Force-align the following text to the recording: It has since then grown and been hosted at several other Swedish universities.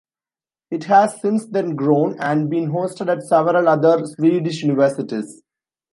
It 0.71 0.85
has 0.85 1.21
since 1.21 1.45
then 1.45 1.75
grown 1.75 2.19
and 2.19 2.49
been 2.49 2.71
hosted 2.71 3.07
at 3.07 3.21
several 3.21 3.67
other 3.69 4.03
Swedish 4.07 4.63
universities. 4.63 5.43